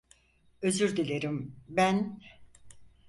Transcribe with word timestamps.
Özür 0.61 0.97
dilerim, 0.97 1.55
ben… 1.69 2.21